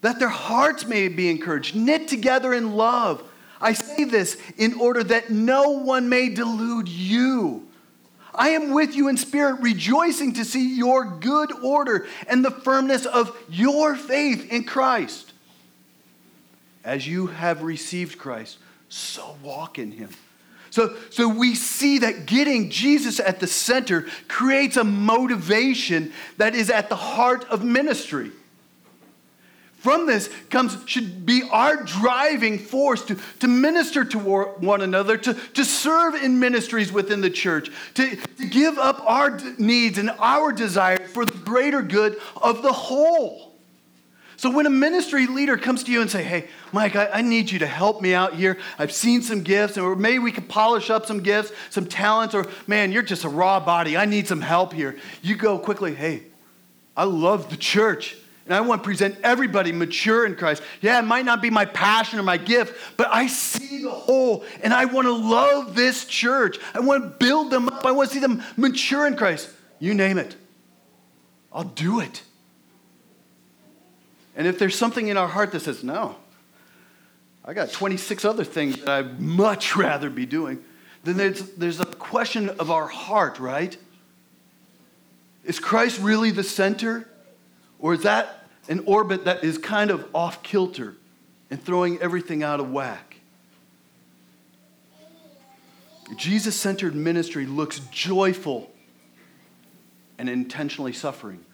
[0.00, 3.22] That their hearts may be encouraged, knit together in love.
[3.60, 7.63] I say this in order that no one may delude you.
[8.34, 13.06] I am with you in spirit, rejoicing to see your good order and the firmness
[13.06, 15.32] of your faith in Christ.
[16.84, 18.58] As you have received Christ,
[18.88, 20.10] so walk in him.
[20.70, 26.68] So, so we see that getting Jesus at the center creates a motivation that is
[26.68, 28.32] at the heart of ministry.
[29.84, 35.34] From this comes should be our driving force to, to minister to one another, to,
[35.34, 40.52] to serve in ministries within the church, to, to give up our needs and our
[40.52, 43.52] desires for the greater good of the whole.
[44.38, 47.50] So when a ministry leader comes to you and say, "Hey, Mike, I, I, need
[47.50, 48.56] you to help me out here.
[48.78, 52.46] I've seen some gifts, or maybe we could polish up some gifts, some talents, or
[52.66, 53.98] man, you're just a raw body.
[53.98, 56.22] I need some help here." You go quickly, "Hey,
[56.96, 58.16] I love the church."
[58.46, 60.62] And I want to present everybody mature in Christ.
[60.82, 64.44] Yeah, it might not be my passion or my gift, but I see the whole
[64.62, 66.58] and I want to love this church.
[66.74, 67.86] I want to build them up.
[67.86, 69.48] I want to see them mature in Christ.
[69.78, 70.36] You name it.
[71.52, 72.22] I'll do it.
[74.36, 76.16] And if there's something in our heart that says, no,
[77.44, 80.62] I got 26 other things that I'd much rather be doing,
[81.04, 83.76] then there's, there's a question of our heart, right?
[85.44, 87.08] Is Christ really the center?
[87.78, 90.94] Or is that an orbit that is kind of off kilter
[91.50, 93.16] and throwing everything out of whack?
[96.16, 98.70] Jesus centered ministry looks joyful
[100.18, 101.44] and intentionally suffering.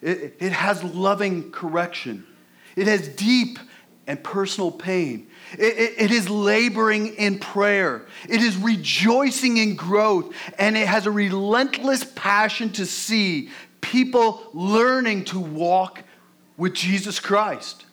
[0.00, 2.26] It, it has loving correction.
[2.74, 3.58] It has deep
[4.06, 5.28] and personal pain.
[5.52, 8.06] It, it, it is laboring in prayer.
[8.28, 10.34] It is rejoicing in growth.
[10.58, 13.50] And it has a relentless passion to see
[13.82, 16.02] people learning to walk
[16.56, 17.84] with Jesus Christ.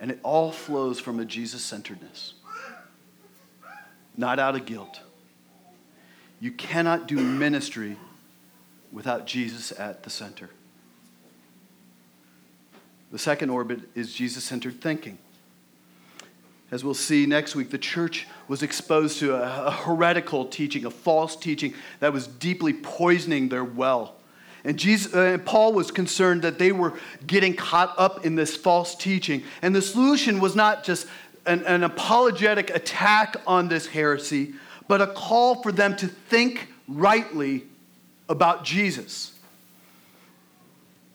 [0.00, 2.34] And it all flows from a Jesus centeredness,
[4.16, 5.00] not out of guilt.
[6.40, 7.96] You cannot do ministry
[8.90, 10.50] without Jesus at the center.
[13.12, 15.18] The second orbit is Jesus centered thinking.
[16.70, 21.34] As we'll see next week, the church was exposed to a, heretical teaching, a false
[21.34, 24.14] teaching that was deeply poisoning their well.
[24.64, 26.94] And Jesus, uh, Paul was concerned that they were
[27.26, 29.42] getting caught up in this false teaching.
[29.62, 31.06] And the solution was not just
[31.46, 34.54] an, an apologetic attack on this heresy,
[34.88, 37.64] but a call for them to think rightly
[38.28, 39.32] about Jesus.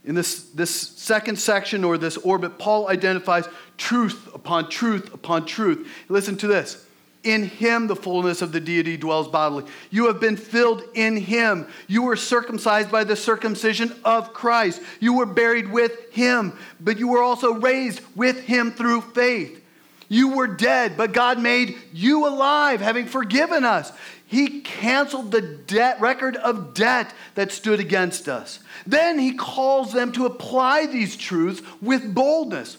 [0.04, 5.88] In this, this second section or this orbit, Paul identifies truth upon truth upon truth.
[6.10, 6.86] Listen to this.
[7.26, 9.66] In him, the fullness of the deity dwells bodily.
[9.90, 11.68] You have been filled in him.
[11.88, 14.80] You were circumcised by the circumcision of Christ.
[15.00, 19.64] You were buried with him, but you were also raised with him through faith.
[20.08, 23.92] You were dead, but God made you alive, having forgiven us.
[24.28, 28.60] He canceled the debt record of debt that stood against us.
[28.86, 32.78] Then he calls them to apply these truths with boldness.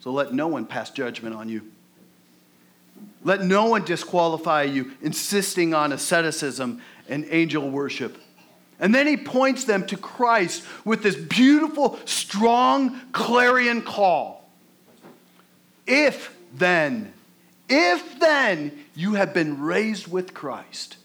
[0.00, 1.62] So let no one pass judgment on you.
[3.24, 8.16] Let no one disqualify you, insisting on asceticism and angel worship.
[8.80, 14.48] And then he points them to Christ with this beautiful, strong clarion call.
[15.86, 17.12] If then,
[17.68, 20.96] if then you have been raised with Christ,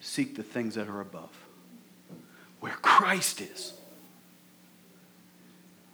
[0.00, 1.30] seek the things that are above,
[2.60, 3.72] where Christ is.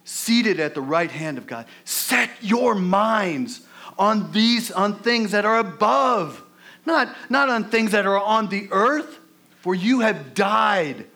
[0.05, 1.67] Seated at the right hand of God.
[1.85, 3.61] Set your minds
[3.99, 6.43] on these, on things that are above,
[6.85, 9.19] not, not on things that are on the earth,
[9.61, 11.07] for you have died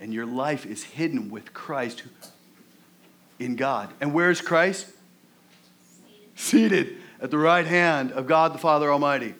[0.00, 2.02] and your life is hidden with Christ
[3.38, 3.88] in God.
[4.00, 4.86] And where is Christ?
[6.34, 6.80] Seated.
[6.80, 9.34] Seated at the right hand of God the Father Almighty.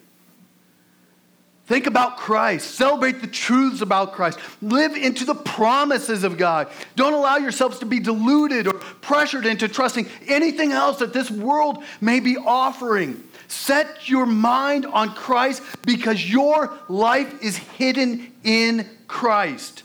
[1.67, 2.75] Think about Christ.
[2.75, 4.39] Celebrate the truths about Christ.
[4.61, 6.69] Live into the promises of God.
[6.97, 11.85] Don't allow yourselves to be deluded or pressured into trusting anything else that this world
[12.01, 13.23] may be offering.
[13.47, 19.85] Set your mind on Christ because your life is hidden in Christ.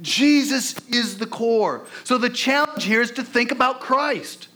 [0.00, 1.86] Jesus is the core.
[2.04, 4.48] So the challenge here is to think about Christ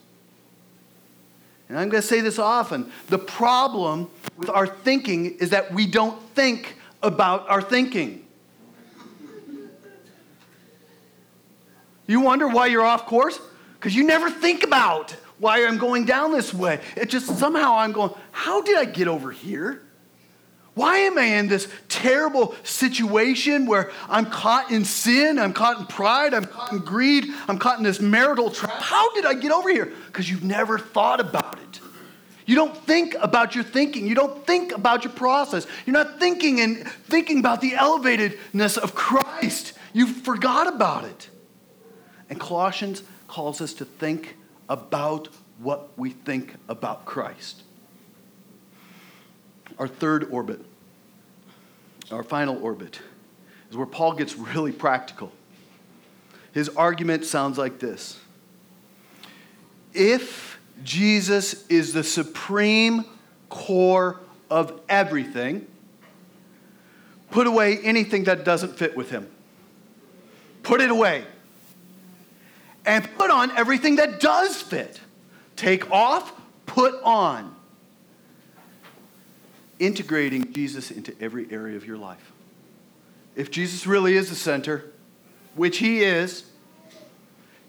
[1.69, 5.87] and I'm going to say this often the problem with our thinking is that we
[5.87, 8.25] don't think about our thinking.
[12.07, 13.39] You wonder why you're off course?
[13.75, 16.81] Because you never think about why I'm going down this way.
[16.97, 19.84] It just somehow I'm going, how did I get over here?
[20.75, 25.87] Why am I in this terrible situation where I'm caught in sin, I'm caught in
[25.87, 28.83] pride, I'm caught in greed, I'm caught in this marital trap?
[28.83, 29.93] How did I get over here?
[30.07, 31.81] Because you've never thought about it.
[32.47, 34.07] You don't think about your thinking.
[34.07, 35.67] You don't think about your process.
[35.87, 39.73] You're not thinking and thinking about the elevatedness of Christ.
[39.93, 41.31] You forgot about it.
[42.29, 44.37] And Colossians calls us to think
[44.69, 47.64] about what we think about Christ.
[49.79, 50.61] Our third orbit,
[52.11, 53.01] our final orbit,
[53.71, 55.33] is where Paul gets really practical.
[56.53, 58.19] His argument sounds like this
[59.93, 63.05] If Jesus is the supreme
[63.49, 65.67] core of everything,
[67.31, 69.29] put away anything that doesn't fit with him.
[70.63, 71.25] Put it away.
[72.87, 75.01] And put on everything that does fit.
[75.57, 76.33] Take off,
[76.67, 77.54] put on.
[79.79, 82.33] Integrating Jesus into every area of your life.
[83.37, 84.93] If Jesus really is the center,
[85.55, 86.45] which he is,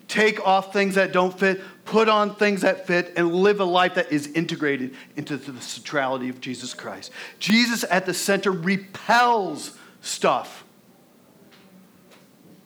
[0.08, 3.96] take off things that don't fit, put on things that fit, and live a life
[3.96, 7.12] that is integrated into the centrality of Jesus Christ.
[7.40, 10.64] Jesus at the center repels stuff.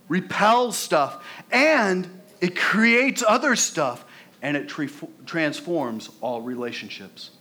[0.07, 1.23] Repels stuff.
[1.51, 4.05] And it creates other stuff.
[4.41, 4.89] And it tra-
[5.25, 7.31] transforms all relationships.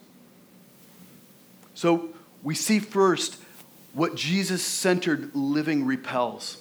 [1.79, 2.09] So
[2.43, 3.41] we see first
[3.93, 6.59] what Jesus centered living repels.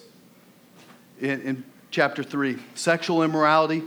[1.20, 3.82] In, in chapter 3 sexual immorality,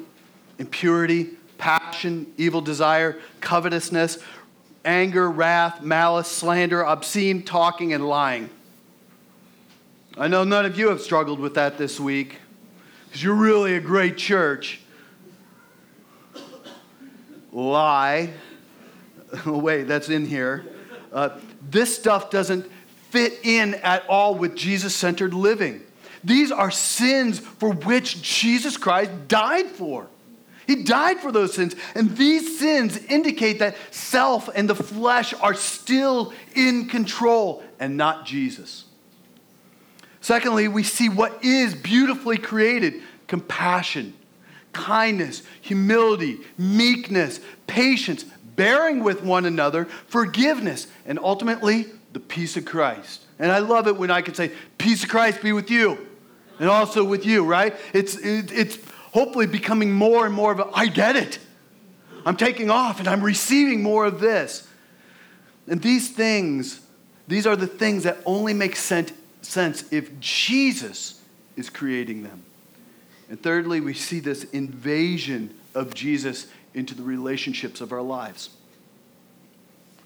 [0.59, 4.17] impurity, passion, evil desire, covetousness,
[4.83, 8.49] anger, wrath, malice, slander, obscene talking, and lying.
[10.17, 12.39] I know none of you have struggled with that this week
[13.05, 14.81] because you're really a great church.
[17.53, 18.33] Lie.
[19.45, 20.65] Wait, that's in here.
[21.11, 21.37] Uh,
[21.69, 22.69] this stuff doesn't
[23.09, 25.81] fit in at all with Jesus centered living.
[26.23, 30.07] These are sins for which Jesus Christ died for.
[30.67, 31.75] He died for those sins.
[31.95, 38.25] And these sins indicate that self and the flesh are still in control and not
[38.25, 38.85] Jesus.
[40.21, 44.13] Secondly, we see what is beautifully created compassion,
[44.71, 48.23] kindness, humility, meekness, patience,
[48.61, 53.23] bearing with one another, forgiveness, and ultimately the peace of Christ.
[53.39, 56.07] And I love it when I can say, Peace of Christ be with you
[56.59, 57.75] and also with you, right?
[57.91, 58.77] It's, it, it's
[59.13, 61.39] hopefully becoming more and more of a, I get it.
[62.23, 64.67] I'm taking off and I'm receiving more of this.
[65.67, 66.81] And these things,
[67.27, 71.19] these are the things that only make sense, sense if Jesus
[71.57, 72.43] is creating them.
[73.27, 78.49] And thirdly, we see this invasion of Jesus into the relationships of our lives.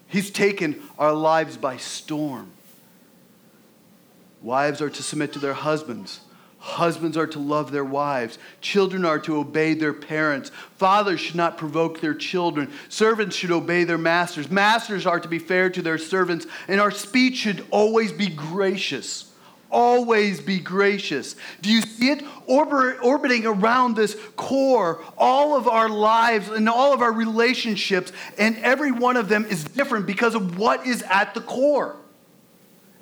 [0.08, 2.50] He's taken our lives by storm.
[4.42, 6.20] Wives are to submit to their husbands.
[6.58, 8.38] Husbands are to love their wives.
[8.60, 10.50] Children are to obey their parents.
[10.76, 12.72] Fathers should not provoke their children.
[12.88, 14.50] Servants should obey their masters.
[14.50, 16.46] Masters are to be fair to their servants.
[16.66, 19.25] And our speech should always be gracious.
[19.76, 21.36] Always be gracious.
[21.60, 22.24] Do you see it?
[22.46, 28.56] Orbit, orbiting around this core, all of our lives and all of our relationships, and
[28.60, 31.96] every one of them is different because of what is at the core.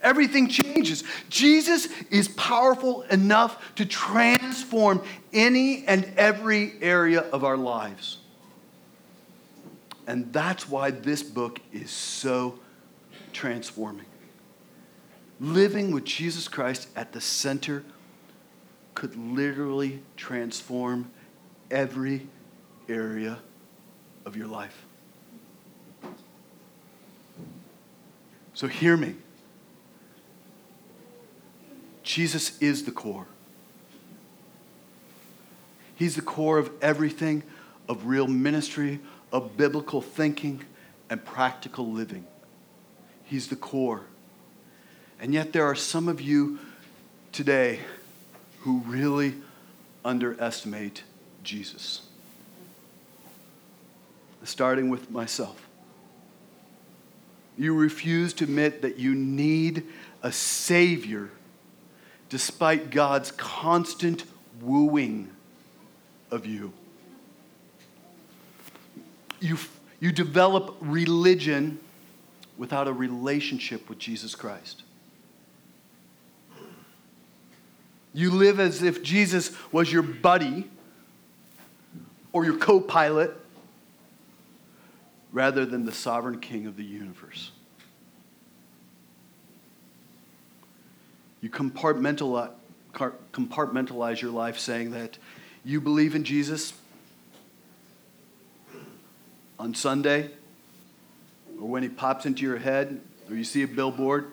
[0.02, 1.04] Everything changes.
[1.30, 5.00] Jesus is powerful enough to transform
[5.32, 8.18] any and every area of our lives.
[10.08, 12.58] And that's why this book is so
[13.32, 14.06] transforming.
[15.40, 17.84] Living with Jesus Christ at the center
[18.94, 21.10] could literally transform
[21.70, 22.28] every
[22.88, 23.38] area
[24.24, 24.86] of your life.
[28.54, 29.16] So, hear me.
[32.04, 33.26] Jesus is the core.
[35.96, 37.42] He's the core of everything
[37.88, 39.00] of real ministry,
[39.32, 40.62] of biblical thinking,
[41.10, 42.26] and practical living.
[43.24, 44.04] He's the core.
[45.24, 46.58] And yet, there are some of you
[47.32, 47.80] today
[48.60, 49.32] who really
[50.04, 51.02] underestimate
[51.42, 52.02] Jesus.
[54.42, 55.66] Starting with myself.
[57.56, 59.84] You refuse to admit that you need
[60.22, 61.30] a Savior
[62.28, 64.24] despite God's constant
[64.60, 65.30] wooing
[66.30, 66.70] of you.
[69.40, 69.56] You,
[70.00, 71.80] you develop religion
[72.58, 74.83] without a relationship with Jesus Christ.
[78.14, 80.70] You live as if Jesus was your buddy
[82.32, 83.36] or your co pilot
[85.32, 87.50] rather than the sovereign king of the universe.
[91.40, 92.52] You compartmentalize,
[92.94, 95.18] compartmentalize your life saying that
[95.64, 96.72] you believe in Jesus
[99.58, 100.30] on Sunday,
[101.60, 104.26] or when he pops into your head, or you see a billboard,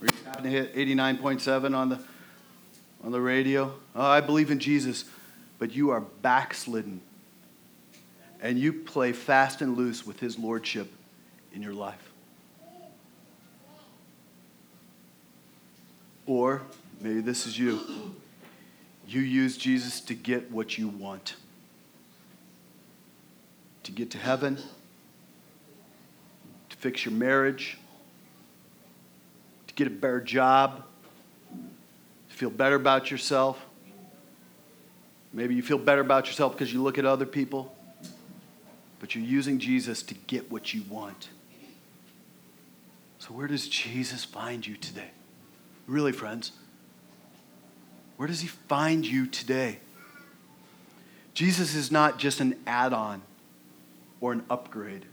[0.00, 2.00] or you happen to hit 89.7 on the,
[3.04, 5.04] on the radio, oh, I believe in Jesus,
[5.58, 7.02] but you are backslidden.
[8.40, 10.90] And you play fast and loose with his lordship
[11.52, 12.12] in your life.
[16.26, 16.62] Or
[17.00, 17.80] maybe this is you.
[19.06, 21.36] You use Jesus to get what you want,
[23.82, 24.56] to get to heaven,
[26.70, 27.76] to fix your marriage,
[29.66, 30.84] to get a better job,
[32.34, 33.64] to feel better about yourself.
[35.32, 37.74] Maybe you feel better about yourself because you look at other people,
[38.98, 41.28] but you're using Jesus to get what you want.
[43.18, 45.10] So, where does Jesus find you today?
[45.86, 46.52] Really, friends?
[48.16, 49.78] Where does he find you today?
[51.34, 53.22] Jesus is not just an add on
[54.20, 55.04] or an upgrade.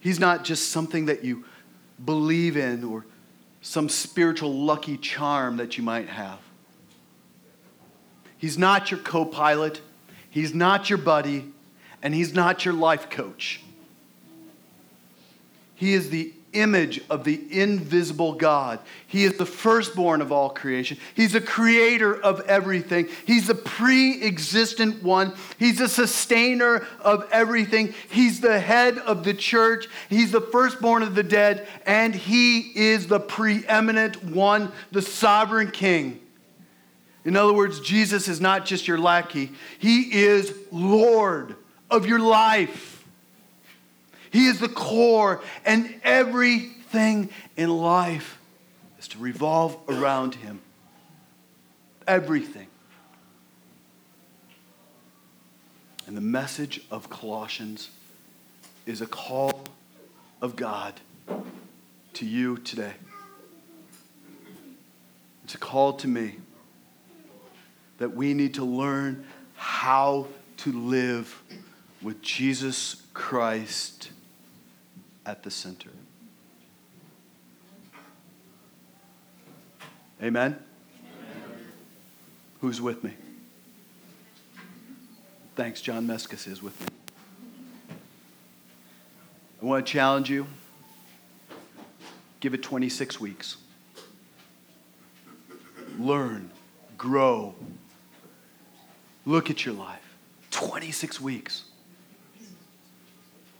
[0.00, 1.44] He's not just something that you
[2.04, 3.04] believe in or
[3.60, 6.38] some spiritual lucky charm that you might have.
[8.36, 9.80] He's not your co pilot,
[10.30, 11.52] he's not your buddy,
[12.02, 13.62] and he's not your life coach.
[15.74, 18.80] He is the image of the invisible God.
[19.06, 20.98] He is the firstborn of all creation.
[21.14, 23.08] He's the creator of everything.
[23.26, 25.34] He's the pre existent one.
[25.58, 27.94] He's the sustainer of everything.
[28.10, 29.88] He's the head of the church.
[30.08, 31.66] He's the firstborn of the dead.
[31.86, 36.20] And He is the preeminent one, the sovereign king.
[37.24, 41.56] In other words, Jesus is not just your lackey, He is Lord
[41.90, 42.97] of your life.
[44.30, 48.38] He is the core, and everything in life
[48.98, 50.60] is to revolve around Him.
[52.06, 52.66] Everything.
[56.06, 57.90] And the message of Colossians
[58.86, 59.64] is a call
[60.40, 60.94] of God
[62.14, 62.94] to you today.
[65.44, 66.36] It's a call to me
[67.98, 71.42] that we need to learn how to live
[72.00, 74.10] with Jesus Christ
[75.28, 75.90] at the center.
[80.22, 80.56] Amen?
[80.56, 80.58] Amen?
[82.62, 83.12] Who's with me?
[85.54, 86.86] Thanks, John Mescus is with me.
[89.60, 90.46] I want to challenge you.
[92.40, 93.58] Give it 26 weeks.
[95.98, 96.50] Learn,
[96.96, 97.54] grow,
[99.26, 100.16] look at your life.
[100.52, 101.64] 26 weeks.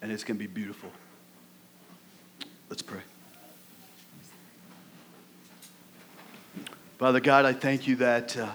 [0.00, 0.90] And it's going to be beautiful.
[2.68, 3.00] Let's pray.
[6.98, 8.50] Father God, I thank you that uh,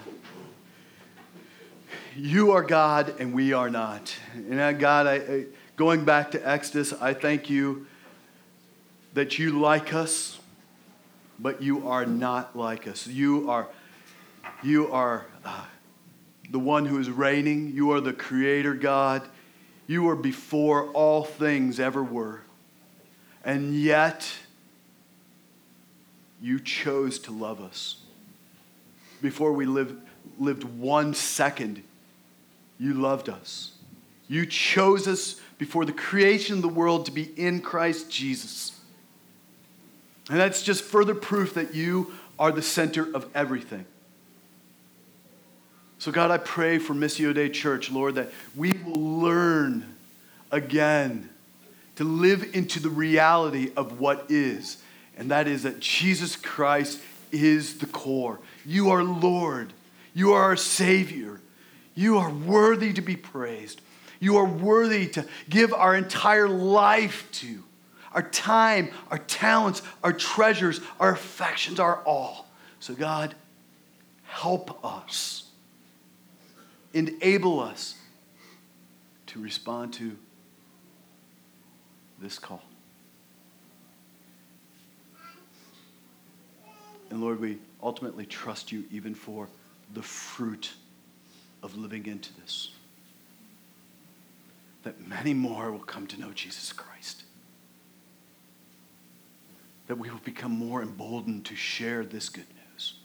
[2.16, 4.16] you are God and we are not.
[4.36, 5.46] And uh, God, I,
[5.78, 7.88] going back to Exodus, I thank you
[9.16, 10.40] that you like us,
[11.40, 13.08] but you are not like us.
[13.08, 13.68] You are,
[14.62, 15.66] you are uh,
[16.52, 17.72] the one who is reigning.
[17.74, 19.28] You are the creator God.
[19.88, 22.43] You are before all things ever were.
[23.44, 24.32] And yet,
[26.42, 27.98] you chose to love us.
[29.22, 29.96] Before we lived,
[30.38, 31.84] lived one second,
[32.80, 33.72] you loved us.
[34.28, 38.80] You chose us before the creation of the world to be in Christ Jesus.
[40.30, 43.86] And that's just further proof that you are the center of everything.
[46.00, 49.86] So, God, I pray for Missio Dei Church, Lord, that we will learn
[50.52, 51.30] again
[51.96, 54.78] to live into the reality of what is,
[55.18, 57.00] and that is that Jesus Christ
[57.32, 58.40] is the core.
[58.66, 59.74] You are Lord,
[60.14, 61.40] you are our Savior,
[61.96, 63.82] you are worthy to be praised,
[64.20, 67.64] you are worthy to give our entire life to.
[68.14, 72.48] Our time, our talents, our treasures, our affections, our all.
[72.80, 73.34] So, God,
[74.26, 75.46] help us,
[76.94, 77.96] enable us
[79.28, 80.16] to respond to
[82.24, 82.64] this call.
[87.12, 89.48] And Lord, we ultimately trust you even for
[89.94, 90.74] the fruit
[91.62, 92.72] of living into this.
[94.84, 97.24] That many more will come to know Jesus Christ.
[99.88, 102.96] That we will become more emboldened to share this good news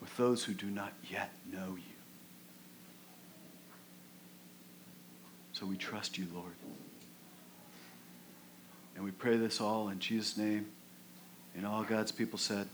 [0.00, 1.82] with those who do not yet know you.
[5.52, 6.54] So we trust you, Lord.
[9.02, 10.66] And we pray this all in Jesus' name.
[11.56, 12.68] And all God's people said,